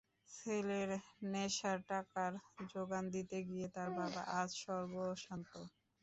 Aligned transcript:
ছেলের 0.31 0.89
নেশার 1.31 1.79
টাকার 1.89 2.31
জোগান 2.71 3.03
দিতে 3.15 3.37
গিয়ে 3.47 3.67
তাঁর 3.75 3.89
বাবা 3.97 4.21
আজ 4.39 4.49
সর্বস্বান্ত। 4.63 5.51